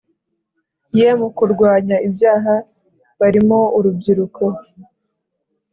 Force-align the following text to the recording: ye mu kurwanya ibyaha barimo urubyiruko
ye 0.97 1.07
mu 1.19 1.29
kurwanya 1.37 1.95
ibyaha 2.07 2.53
barimo 3.19 3.59
urubyiruko 3.77 4.43